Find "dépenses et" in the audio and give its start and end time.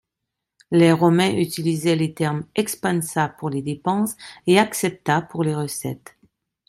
3.61-4.57